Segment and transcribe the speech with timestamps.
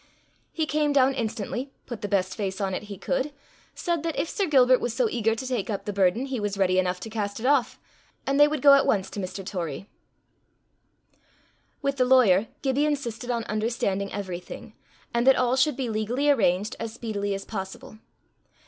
[0.51, 3.31] He came down instantly, put the best face on it he could,
[3.75, 6.57] said that if Sir Gilbert was so eager to take up the burden, he was
[6.57, 7.79] ready enough to cast it off,
[8.25, 9.45] and they would go at once to Mr.
[9.45, 9.85] Torrie.
[11.83, 14.73] With the lawyer, Gibbie insisted on understanding everything,
[15.13, 17.99] and that all should be legally arranged as speedily as possible.